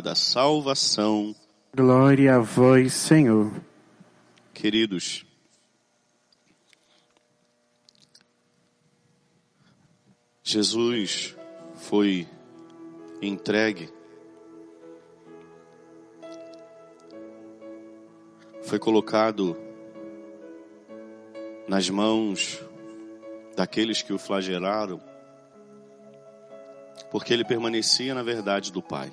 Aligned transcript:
da 0.00 0.14
salvação. 0.14 1.34
Glória 1.74 2.36
a 2.36 2.38
vós, 2.38 2.92
Senhor. 2.92 3.52
Queridos, 4.52 5.26
Jesus 10.42 11.36
foi 11.74 12.26
entregue, 13.20 13.92
foi 18.62 18.78
colocado 18.78 19.56
nas 21.68 21.90
mãos 21.90 22.60
daqueles 23.56 24.02
que 24.02 24.12
o 24.12 24.18
flagelaram, 24.18 25.00
porque 27.10 27.32
ele 27.32 27.44
permanecia 27.44 28.14
na 28.14 28.22
verdade 28.22 28.70
do 28.70 28.82
Pai. 28.82 29.12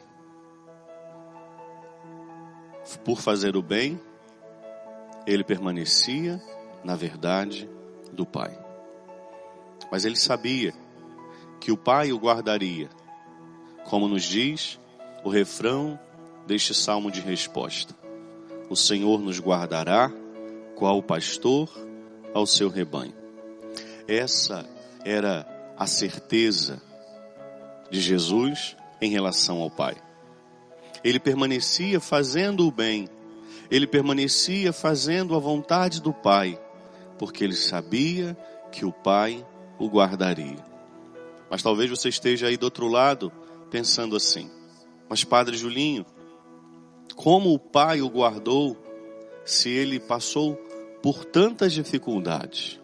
Por 3.04 3.20
fazer 3.20 3.56
o 3.56 3.62
bem, 3.62 4.00
ele 5.26 5.44
permanecia 5.44 6.42
na 6.84 6.96
verdade 6.96 7.70
do 8.12 8.26
Pai. 8.26 8.58
Mas 9.92 10.06
ele 10.06 10.16
sabia 10.16 10.74
que 11.60 11.72
o 11.72 11.78
Pai 11.78 12.12
o 12.12 12.18
guardaria, 12.18 12.90
como 13.86 14.08
nos 14.08 14.24
diz 14.24 14.80
o 15.24 15.30
refrão 15.30 16.00
deste 16.46 16.74
salmo 16.74 17.10
de 17.10 17.22
resposta. 17.22 17.96
O 18.70 18.76
Senhor 18.76 19.22
nos 19.22 19.40
guardará, 19.40 20.12
qual 20.76 21.02
pastor 21.02 21.70
ao 22.34 22.46
seu 22.46 22.70
rebanho. 22.70 23.14
Essa 24.08 24.66
era 25.06 25.48
a 25.78 25.86
certeza 25.86 26.82
de 27.90 28.02
Jesus 28.02 28.76
em 29.00 29.10
relação 29.10 29.62
ao 29.62 29.70
Pai. 29.70 29.96
Ele 31.04 31.20
permanecia 31.20 32.00
fazendo 32.00 32.68
o 32.68 32.72
bem, 32.72 33.10
ele 33.70 33.86
permanecia 33.88 34.72
fazendo 34.72 35.36
a 35.36 35.40
vontade 35.40 36.02
do 36.02 36.14
Pai, 36.14 36.60
porque 37.18 37.44
ele 37.44 37.56
sabia 37.56 38.38
que 38.72 38.86
o 38.86 38.92
Pai 38.92 39.46
o 39.78 39.88
guardaria. 39.88 40.64
Mas 41.50 41.62
talvez 41.62 41.90
você 41.90 42.10
esteja 42.10 42.48
aí 42.48 42.58
do 42.58 42.64
outro 42.64 42.88
lado 42.88 43.32
pensando 43.70 44.16
assim: 44.16 44.50
Mas 45.10 45.24
Padre 45.24 45.58
Julinho, 45.58 46.06
como 47.16 47.54
o 47.54 47.60
Pai 47.60 48.02
o 48.02 48.10
guardou 48.10 48.78
se 49.46 49.70
ele 49.70 50.00
passou 50.00 50.56
por 51.02 51.26
tantas 51.26 51.74
dificuldades? 51.74 52.80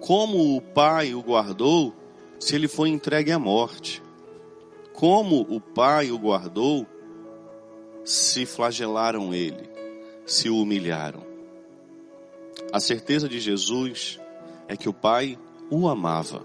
Como 0.00 0.56
o 0.56 0.60
Pai 0.60 1.14
o 1.14 1.22
guardou 1.22 1.94
se 2.38 2.54
ele 2.54 2.68
foi 2.68 2.88
entregue 2.88 3.32
à 3.32 3.38
morte? 3.38 4.02
Como 4.92 5.40
o 5.42 5.60
Pai 5.60 6.10
o 6.10 6.18
guardou 6.18 6.86
se 8.08 8.46
flagelaram 8.46 9.34
ele, 9.34 9.68
se 10.24 10.48
humilharam? 10.48 11.26
A 12.72 12.80
certeza 12.80 13.28
de 13.28 13.38
Jesus 13.38 14.18
é 14.66 14.78
que 14.78 14.88
o 14.88 14.94
Pai 14.94 15.38
o 15.70 15.86
amava. 15.86 16.42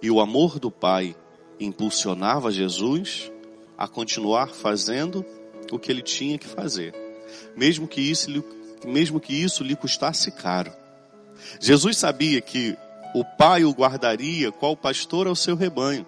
E 0.00 0.08
o 0.12 0.20
amor 0.20 0.60
do 0.60 0.70
Pai 0.70 1.16
impulsionava 1.58 2.52
Jesus 2.52 3.32
a 3.76 3.88
continuar 3.88 4.54
fazendo 4.54 5.24
o 5.72 5.78
que 5.78 5.90
ele 5.90 6.02
tinha 6.02 6.38
que 6.38 6.46
fazer, 6.46 6.94
mesmo 7.56 7.88
que 7.88 8.00
isso 8.00 8.30
mesmo 8.86 9.18
que 9.18 9.34
isso 9.34 9.64
lhe 9.64 9.74
custasse 9.74 10.30
caro. 10.30 10.72
Jesus 11.58 11.96
sabia 11.96 12.40
que 12.40 12.76
o 13.12 13.24
Pai 13.36 13.64
o 13.64 13.72
guardaria 13.72 14.52
qual 14.52 14.76
pastor 14.76 15.26
ao 15.26 15.34
seu 15.34 15.56
rebanho. 15.56 16.06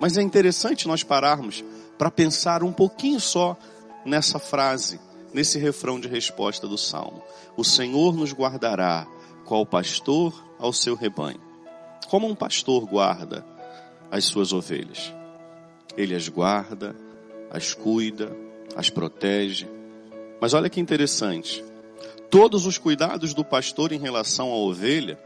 Mas 0.00 0.16
é 0.16 0.22
interessante 0.22 0.88
nós 0.88 1.04
pararmos 1.04 1.62
para 1.96 2.10
pensar 2.10 2.64
um 2.64 2.72
pouquinho 2.72 3.20
só 3.20 3.56
nessa 4.04 4.38
frase, 4.38 5.00
nesse 5.32 5.58
refrão 5.58 5.98
de 5.98 6.08
resposta 6.08 6.66
do 6.66 6.78
salmo. 6.78 7.22
O 7.56 7.64
Senhor 7.64 8.14
nos 8.14 8.32
guardará 8.32 9.06
qual 9.44 9.66
pastor 9.66 10.32
ao 10.58 10.72
seu 10.72 10.94
rebanho. 10.94 11.40
Como 12.08 12.26
um 12.26 12.34
pastor 12.34 12.86
guarda 12.86 13.44
as 14.10 14.24
suas 14.24 14.52
ovelhas. 14.52 15.12
Ele 15.96 16.14
as 16.14 16.28
guarda, 16.28 16.94
as 17.50 17.74
cuida, 17.74 18.34
as 18.76 18.90
protege. 18.90 19.68
Mas 20.40 20.54
olha 20.54 20.68
que 20.68 20.80
interessante 20.80 21.64
todos 22.32 22.64
os 22.64 22.78
cuidados 22.78 23.34
do 23.34 23.44
pastor 23.44 23.92
em 23.92 23.98
relação 23.98 24.50
à 24.52 24.56
ovelha 24.56 25.20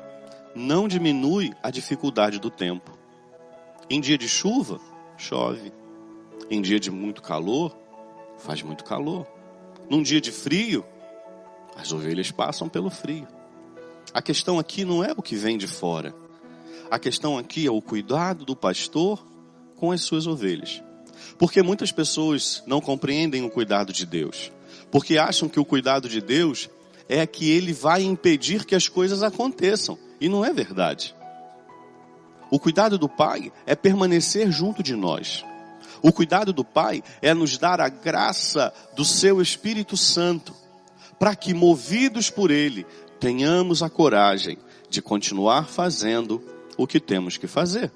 não 0.57 0.89
diminui 0.89 1.53
a 1.63 1.71
dificuldade 1.71 2.41
do 2.41 2.51
tempo. 2.51 2.99
Em 3.89 4.01
dia 4.01 4.19
de 4.19 4.29
chuva, 4.29 4.81
chove. 5.17 5.73
Em 6.51 6.61
dia 6.61 6.81
de 6.81 6.91
muito 6.91 7.23
calor, 7.23 7.77
faz 8.39 8.63
muito 8.63 8.85
calor. 8.85 9.27
Num 9.89 10.03
dia 10.03 10.21
de 10.21 10.33
frio, 10.33 10.85
as 11.77 11.93
ovelhas 11.93 12.31
passam 12.31 12.69
pelo 12.69 12.91
frio. 12.91 13.27
A 14.13 14.23
questão 14.23 14.59
aqui 14.59 14.85
não 14.85 15.05
é 15.05 15.13
o 15.17 15.23
que 15.23 15.37
vem 15.37 15.59
de 15.59 15.67
fora. 15.67 16.15
A 16.91 16.99
questão 16.99 17.37
aqui 17.37 17.67
é 17.67 17.71
o 17.71 17.83
cuidado 17.83 18.45
do 18.45 18.57
pastor 18.57 19.25
com 19.77 19.93
as 19.93 20.01
suas 20.01 20.27
ovelhas. 20.27 20.83
Porque 21.39 21.63
muitas 21.63 21.93
pessoas 21.93 22.63
não 22.67 22.81
compreendem 22.81 23.45
o 23.45 23.51
cuidado 23.51 23.93
de 23.93 24.07
Deus. 24.07 24.51
Porque 24.91 25.19
acham 25.19 25.49
que 25.49 25.61
o 25.61 25.65
cuidado 25.65 26.09
de 26.09 26.21
Deus 26.21 26.71
é 27.09 27.27
que 27.27 27.51
ele 27.51 27.73
vai 27.73 28.03
impedir 28.03 28.65
que 28.65 28.75
as 28.75 28.89
coisas 28.89 29.23
aconteçam. 29.23 29.99
E 30.21 30.29
não 30.29 30.45
é 30.45 30.53
verdade. 30.53 31.15
O 32.51 32.59
cuidado 32.59 32.97
do 32.97 33.09
Pai 33.09 33.53
é 33.67 33.75
permanecer 33.75 34.51
junto 34.51 34.83
de 34.83 34.95
nós. 34.95 35.45
O 36.03 36.13
cuidado 36.13 36.53
do 36.53 36.65
Pai 36.65 37.03
é 37.21 37.33
nos 37.35 37.59
dar 37.59 37.81
a 37.81 37.89
graça 37.89 38.73
do 38.95 39.05
seu 39.05 39.41
Espírito 39.41 39.97
Santo, 39.97 40.55
para 41.19 41.35
que, 41.35 41.55
movidos 41.55 42.31
por 42.31 42.51
Ele, 42.51 42.87
tenhamos 43.19 43.83
a 43.83 43.91
coragem 43.91 44.59
de 44.89 45.01
continuar 45.01 45.69
fazendo 45.69 46.43
o 46.77 46.87
que 46.87 47.01
temos 47.01 47.37
que 47.37 47.47
fazer. 47.47 47.91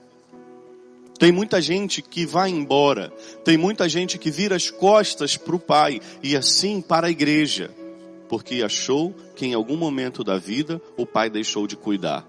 Tem 1.19 1.31
muita 1.31 1.61
gente 1.61 2.01
que 2.01 2.25
vai 2.25 2.49
embora, 2.49 3.13
tem 3.45 3.59
muita 3.59 3.89
gente 3.89 4.19
que 4.19 4.31
vira 4.31 4.57
as 4.57 4.71
costas 4.71 5.37
para 5.37 5.55
o 5.55 5.61
Pai 5.61 6.01
e 6.23 6.35
assim 6.35 6.81
para 6.81 7.09
a 7.09 7.11
igreja 7.11 7.71
porque 8.31 8.63
achou 8.63 9.13
que 9.35 9.45
em 9.45 9.55
algum 9.55 9.77
momento 9.77 10.23
da 10.23 10.39
vida 10.39 10.81
o 10.97 11.05
pai 11.05 11.29
deixou 11.29 11.67
de 11.67 11.75
cuidar. 11.75 12.25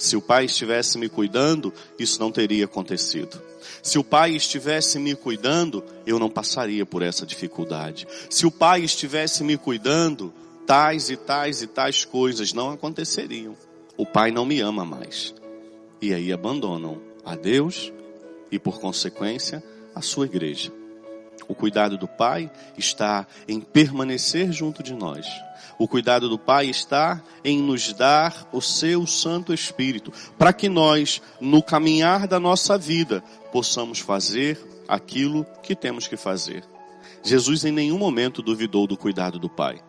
Se 0.00 0.16
o 0.16 0.22
pai 0.22 0.46
estivesse 0.46 0.96
me 0.96 1.10
cuidando, 1.10 1.74
isso 1.98 2.18
não 2.18 2.32
teria 2.32 2.64
acontecido. 2.64 3.38
Se 3.82 3.98
o 3.98 4.02
pai 4.02 4.34
estivesse 4.34 4.98
me 4.98 5.14
cuidando, 5.14 5.84
eu 6.06 6.18
não 6.18 6.30
passaria 6.30 6.86
por 6.86 7.02
essa 7.02 7.26
dificuldade. 7.26 8.08
Se 8.30 8.46
o 8.46 8.50
pai 8.50 8.82
estivesse 8.82 9.44
me 9.44 9.58
cuidando, 9.58 10.32
tais 10.66 11.10
e 11.10 11.18
tais 11.18 11.60
e 11.60 11.66
tais 11.66 12.02
coisas 12.02 12.54
não 12.54 12.70
aconteceriam. 12.70 13.54
O 13.94 14.06
pai 14.06 14.30
não 14.30 14.46
me 14.46 14.58
ama 14.60 14.86
mais. 14.86 15.34
E 16.00 16.14
aí 16.14 16.32
abandonam 16.32 16.98
a 17.22 17.36
Deus 17.36 17.92
e, 18.50 18.58
por 18.58 18.80
consequência, 18.80 19.62
a 19.94 20.00
sua 20.00 20.24
igreja. 20.24 20.72
O 21.50 21.54
cuidado 21.56 21.98
do 21.98 22.06
Pai 22.06 22.48
está 22.78 23.26
em 23.48 23.60
permanecer 23.60 24.52
junto 24.52 24.84
de 24.84 24.94
nós. 24.94 25.26
O 25.80 25.88
cuidado 25.88 26.28
do 26.28 26.38
Pai 26.38 26.66
está 26.66 27.20
em 27.44 27.60
nos 27.60 27.92
dar 27.92 28.48
o 28.52 28.60
seu 28.60 29.04
Santo 29.04 29.52
Espírito, 29.52 30.12
para 30.38 30.52
que 30.52 30.68
nós, 30.68 31.20
no 31.40 31.60
caminhar 31.60 32.28
da 32.28 32.38
nossa 32.38 32.78
vida, 32.78 33.20
possamos 33.50 33.98
fazer 33.98 34.64
aquilo 34.86 35.44
que 35.60 35.74
temos 35.74 36.06
que 36.06 36.16
fazer. 36.16 36.62
Jesus 37.20 37.64
em 37.64 37.72
nenhum 37.72 37.98
momento 37.98 38.42
duvidou 38.42 38.86
do 38.86 38.96
cuidado 38.96 39.36
do 39.36 39.50
Pai. 39.50 39.82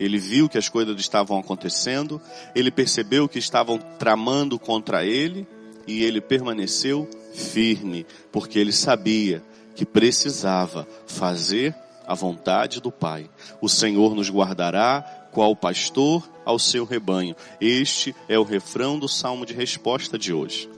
Ele 0.00 0.18
viu 0.18 0.48
que 0.48 0.58
as 0.58 0.68
coisas 0.68 0.98
estavam 0.98 1.38
acontecendo, 1.38 2.20
ele 2.56 2.72
percebeu 2.72 3.28
que 3.28 3.38
estavam 3.38 3.78
tramando 4.00 4.58
contra 4.58 5.04
ele 5.04 5.46
e 5.86 6.02
ele 6.02 6.20
permaneceu 6.20 7.08
firme, 7.32 8.04
porque 8.32 8.58
ele 8.58 8.72
sabia 8.72 9.44
que 9.74 9.84
precisava 9.84 10.86
fazer 11.06 11.74
a 12.06 12.14
vontade 12.14 12.80
do 12.80 12.92
Pai. 12.92 13.28
O 13.60 13.68
Senhor 13.68 14.14
nos 14.14 14.30
guardará 14.30 15.02
qual 15.32 15.56
pastor 15.56 16.28
ao 16.44 16.58
seu 16.58 16.84
rebanho. 16.84 17.34
Este 17.60 18.14
é 18.28 18.38
o 18.38 18.44
refrão 18.44 18.98
do 18.98 19.08
salmo 19.08 19.44
de 19.44 19.54
resposta 19.54 20.18
de 20.18 20.32
hoje. 20.32 20.70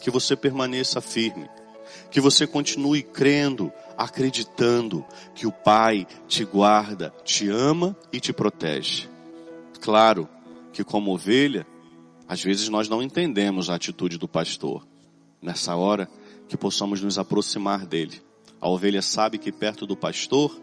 Que 0.00 0.10
você 0.10 0.36
permaneça 0.36 1.00
firme, 1.00 1.48
que 2.10 2.20
você 2.20 2.46
continue 2.46 3.02
crendo, 3.02 3.72
acreditando 3.96 5.04
que 5.34 5.46
o 5.46 5.52
Pai 5.52 6.06
te 6.28 6.44
guarda, 6.44 7.12
te 7.24 7.48
ama 7.48 7.96
e 8.12 8.20
te 8.20 8.32
protege. 8.32 9.08
Claro 9.80 10.28
que 10.72 10.84
como 10.84 11.12
ovelha, 11.12 11.66
às 12.28 12.42
vezes 12.42 12.68
nós 12.68 12.88
não 12.88 13.02
entendemos 13.02 13.70
a 13.70 13.74
atitude 13.74 14.18
do 14.18 14.28
pastor. 14.28 14.86
Nessa 15.40 15.74
hora, 15.74 16.08
que 16.48 16.56
possamos 16.56 17.02
nos 17.02 17.18
aproximar 17.18 17.84
dele 17.86 18.27
a 18.60 18.68
ovelha 18.68 19.02
sabe 19.02 19.38
que 19.38 19.52
perto 19.52 19.86
do 19.86 19.96
pastor, 19.96 20.60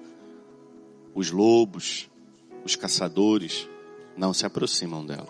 os 1.13 1.31
lobos, 1.31 2.09
os 2.63 2.75
caçadores 2.75 3.69
não 4.17 4.33
se 4.33 4.45
aproximam 4.45 5.05
dela. 5.05 5.29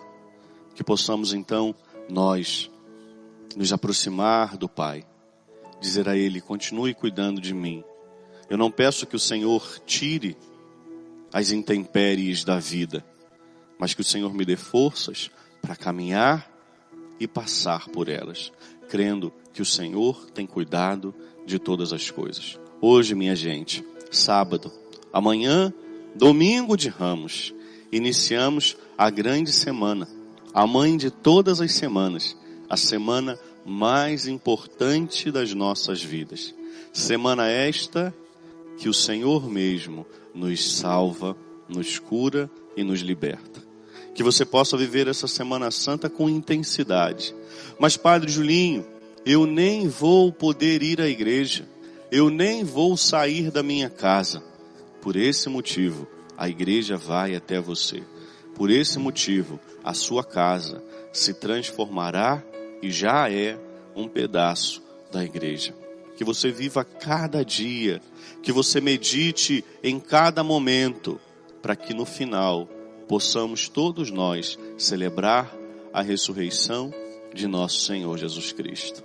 Que 0.74 0.82
possamos 0.82 1.32
então 1.32 1.74
nós 2.08 2.70
nos 3.56 3.72
aproximar 3.72 4.56
do 4.56 4.68
Pai, 4.68 5.06
dizer 5.80 6.08
a 6.08 6.16
Ele: 6.16 6.40
continue 6.40 6.94
cuidando 6.94 7.40
de 7.40 7.54
mim, 7.54 7.84
Eu 8.48 8.56
não 8.56 8.70
peço 8.70 9.06
que 9.06 9.16
o 9.16 9.20
Senhor 9.20 9.80
tire 9.84 10.36
as 11.32 11.50
intempéries 11.50 12.44
da 12.44 12.58
vida, 12.58 13.04
mas 13.78 13.92
que 13.92 14.00
o 14.00 14.04
Senhor 14.04 14.32
me 14.32 14.44
dê 14.44 14.56
forças 14.56 15.30
para 15.60 15.74
caminhar 15.74 16.55
e 17.18 17.26
passar 17.26 17.88
por 17.88 18.08
elas, 18.08 18.52
crendo 18.88 19.32
que 19.52 19.62
o 19.62 19.66
Senhor 19.66 20.30
tem 20.30 20.46
cuidado 20.46 21.14
de 21.44 21.58
todas 21.58 21.92
as 21.92 22.10
coisas. 22.10 22.58
Hoje, 22.80 23.14
minha 23.14 23.34
gente, 23.34 23.84
sábado, 24.10 24.72
amanhã, 25.12 25.72
domingo 26.14 26.76
de 26.76 26.88
Ramos, 26.88 27.54
iniciamos 27.90 28.76
a 28.98 29.08
grande 29.10 29.52
semana, 29.52 30.08
a 30.52 30.66
mãe 30.66 30.96
de 30.96 31.10
todas 31.10 31.60
as 31.60 31.72
semanas, 31.72 32.36
a 32.68 32.76
semana 32.76 33.38
mais 33.64 34.26
importante 34.26 35.30
das 35.30 35.52
nossas 35.52 36.02
vidas. 36.02 36.54
Semana 36.92 37.48
esta 37.48 38.14
que 38.78 38.88
o 38.88 38.94
Senhor 38.94 39.50
mesmo 39.50 40.06
nos 40.34 40.76
salva, 40.76 41.36
nos 41.68 41.98
cura 41.98 42.50
e 42.76 42.84
nos 42.84 43.00
liberta. 43.00 43.65
Que 44.16 44.22
você 44.22 44.46
possa 44.46 44.78
viver 44.78 45.08
essa 45.08 45.28
Semana 45.28 45.70
Santa 45.70 46.08
com 46.08 46.26
intensidade. 46.26 47.34
Mas, 47.78 47.98
Padre 47.98 48.32
Julinho, 48.32 48.86
eu 49.26 49.46
nem 49.46 49.88
vou 49.88 50.32
poder 50.32 50.82
ir 50.82 51.02
à 51.02 51.06
igreja, 51.06 51.68
eu 52.10 52.30
nem 52.30 52.64
vou 52.64 52.96
sair 52.96 53.50
da 53.50 53.62
minha 53.62 53.90
casa. 53.90 54.42
Por 55.02 55.16
esse 55.16 55.50
motivo, 55.50 56.08
a 56.34 56.48
igreja 56.48 56.96
vai 56.96 57.36
até 57.36 57.60
você. 57.60 58.02
Por 58.54 58.70
esse 58.70 58.98
motivo, 58.98 59.60
a 59.84 59.92
sua 59.92 60.24
casa 60.24 60.82
se 61.12 61.34
transformará 61.34 62.42
e 62.82 62.90
já 62.90 63.30
é 63.30 63.58
um 63.94 64.08
pedaço 64.08 64.82
da 65.12 65.22
igreja. 65.22 65.74
Que 66.16 66.24
você 66.24 66.50
viva 66.50 66.82
cada 66.84 67.44
dia, 67.44 68.00
que 68.42 68.50
você 68.50 68.80
medite 68.80 69.62
em 69.82 70.00
cada 70.00 70.42
momento, 70.42 71.20
para 71.60 71.76
que 71.76 71.92
no 71.92 72.06
final 72.06 72.66
possamos 73.08 73.68
todos 73.68 74.10
nós 74.10 74.58
celebrar 74.76 75.54
a 75.92 76.02
ressurreição 76.02 76.92
de 77.32 77.46
nosso 77.46 77.80
Senhor 77.80 78.16
Jesus 78.18 78.52
Cristo. 78.52 79.04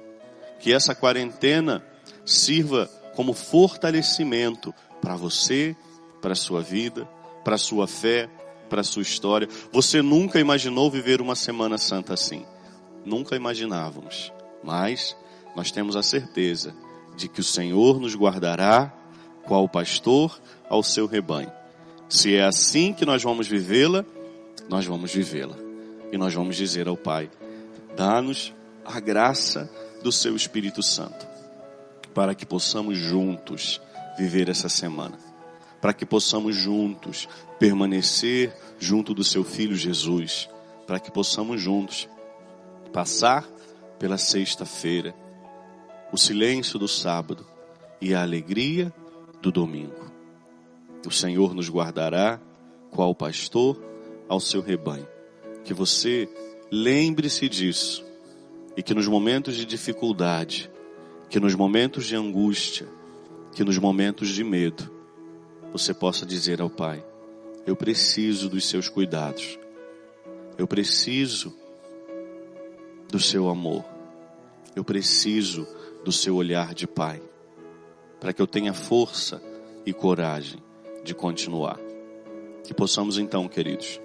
Que 0.60 0.74
essa 0.74 0.94
quarentena 0.94 1.84
sirva 2.26 2.88
como 3.16 3.34
fortalecimento 3.34 4.74
para 5.02 5.16
você, 5.16 5.76
para 6.22 6.34
a 6.34 6.36
sua 6.36 6.62
vida, 6.62 7.08
para 7.44 7.56
a 7.56 7.60
sua 7.60 7.88
fé, 7.88 8.30
para 8.70 8.82
a 8.82 8.84
sua 8.86 9.02
história. 9.02 9.50
Você 9.72 10.02
nunca 10.02 10.40
imaginou 10.40 10.90
viver 10.90 11.22
uma 11.22 11.36
Semana 11.36 11.78
Santa 11.78 12.14
assim. 12.14 12.46
Nunca 13.04 13.36
imaginávamos. 13.36 14.32
Mas 14.64 15.18
nós 15.56 15.72
temos 15.72 15.96
a 15.96 16.04
certeza 16.04 16.74
de 17.16 17.28
que 17.28 17.42
o 17.42 17.44
Senhor 17.44 18.00
nos 18.00 18.16
guardará, 18.16 18.94
qual 19.44 19.68
pastor 19.68 20.40
ao 20.70 20.82
seu 20.84 21.06
rebanho. 21.06 21.52
Se 22.12 22.36
é 22.36 22.44
assim 22.44 22.92
que 22.92 23.06
nós 23.06 23.24
vamos 23.24 23.48
vivê-la, 23.48 24.04
nós 24.68 24.86
vamos 24.86 25.14
vivê-la. 25.14 25.56
E 26.12 26.18
nós 26.18 26.34
vamos 26.34 26.58
dizer 26.58 26.90
ao 26.90 26.98
Pai: 26.98 27.32
dá-nos 27.96 28.54
a 28.84 29.00
graça 29.00 29.72
do 30.04 30.12
seu 30.12 30.36
Espírito 30.36 30.84
Santo, 30.84 31.26
para 32.14 32.36
que 32.36 32.46
possamos 32.46 32.98
juntos 32.98 33.80
viver 34.18 34.50
essa 34.50 34.68
semana, 34.68 35.18
para 35.80 35.94
que 35.94 36.06
possamos 36.06 36.54
juntos 36.54 37.30
permanecer 37.58 38.54
junto 38.78 39.14
do 39.14 39.24
seu 39.24 39.46
Filho 39.46 39.78
Jesus, 39.78 40.50
para 40.86 41.00
que 41.00 41.10
possamos 41.10 41.62
juntos 41.62 42.10
passar 42.92 43.48
pela 43.98 44.18
sexta-feira, 44.18 45.16
o 46.12 46.18
silêncio 46.18 46.78
do 46.78 46.90
sábado 46.90 47.48
e 48.02 48.14
a 48.14 48.22
alegria 48.22 48.92
do 49.42 49.50
domingo. 49.50 50.11
O 51.06 51.12
Senhor 51.12 51.54
nos 51.54 51.70
guardará, 51.70 52.40
qual 52.92 53.16
pastor, 53.16 53.82
ao 54.28 54.40
seu 54.40 54.62
rebanho. 54.62 55.08
Que 55.64 55.74
você 55.74 56.30
lembre-se 56.72 57.50
disso 57.50 58.06
e 58.78 58.84
que 58.84 58.94
nos 58.94 59.08
momentos 59.08 59.56
de 59.56 59.66
dificuldade, 59.66 60.72
que 61.30 61.40
nos 61.40 61.56
momentos 61.56 62.06
de 62.06 62.16
angústia, 62.16 62.88
que 63.54 63.64
nos 63.64 63.78
momentos 63.78 64.30
de 64.30 64.44
medo, 64.44 64.90
você 65.72 65.94
possa 65.94 66.26
dizer 66.26 66.62
ao 66.62 66.70
Pai: 66.70 67.04
Eu 67.66 67.76
preciso 67.76 68.50
dos 68.50 68.68
seus 68.68 68.88
cuidados, 68.88 69.58
eu 70.58 70.68
preciso 70.68 71.54
do 73.10 73.20
seu 73.20 73.50
amor. 73.50 73.86
Eu 74.74 74.86
preciso 74.86 75.68
do 76.06 76.14
seu 76.14 76.36
olhar 76.36 76.74
de 76.74 76.88
Pai, 76.88 77.22
para 78.22 78.32
que 78.32 78.42
eu 78.42 78.48
tenha 78.48 78.74
força 78.74 79.42
e 79.86 79.92
coragem 79.92 80.64
de 81.04 81.14
continuar. 81.14 81.80
Que 82.64 82.74
possamos 82.74 83.18
então, 83.18 83.48
queridos, 83.48 84.00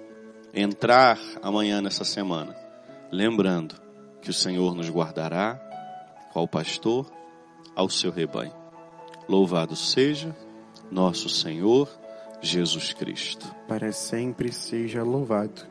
entrar 0.53 1.19
amanhã 1.41 1.81
nessa 1.81 2.03
semana, 2.03 2.55
lembrando 3.11 3.75
que 4.21 4.29
o 4.29 4.33
Senhor 4.33 4.75
nos 4.75 4.89
guardará, 4.89 5.59
qual 6.33 6.47
pastor, 6.47 7.09
ao 7.75 7.89
seu 7.89 8.11
rebanho. 8.11 8.53
Louvado 9.27 9.75
seja 9.75 10.35
nosso 10.89 11.29
Senhor 11.29 11.89
Jesus 12.41 12.93
Cristo. 12.93 13.45
Para 13.67 13.91
sempre 13.91 14.51
seja 14.51 15.03
louvado. 15.03 15.67